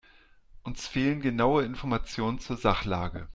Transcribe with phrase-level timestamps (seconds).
[0.63, 3.27] Uns fehlen genaue Informationen zur Sachlage.